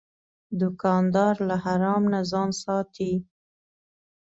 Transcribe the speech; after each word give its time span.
دوکاندار 0.59 1.35
له 1.47 1.55
حرام 1.63 2.03
نه 2.13 2.19
ځان 2.31 2.49
ساتي. 2.63 3.13